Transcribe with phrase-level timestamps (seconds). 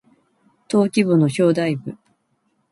[0.67, 1.95] 登記簿の表題部